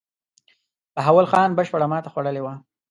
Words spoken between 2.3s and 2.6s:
وه.